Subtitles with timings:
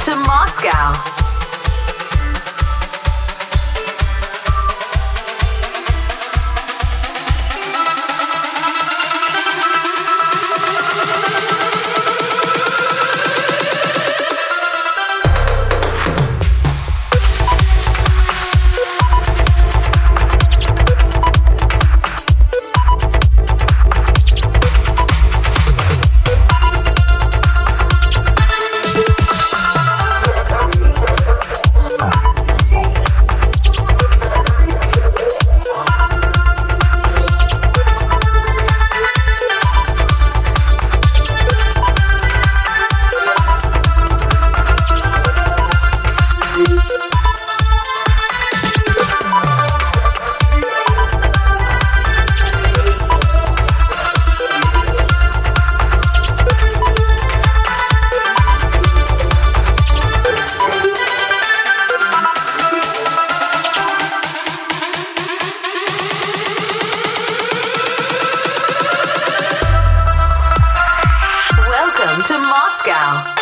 [0.00, 1.21] To Moscow.
[72.42, 73.41] Moscow.